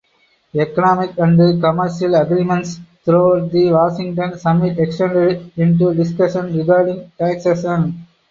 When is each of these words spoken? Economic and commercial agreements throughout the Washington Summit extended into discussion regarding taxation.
Economic 0.55 1.15
and 1.19 1.61
commercial 1.61 2.15
agreements 2.15 2.79
throughout 3.05 3.51
the 3.51 3.71
Washington 3.71 4.35
Summit 4.35 4.79
extended 4.79 5.51
into 5.55 5.93
discussion 5.93 6.57
regarding 6.57 7.11
taxation. 7.19 8.07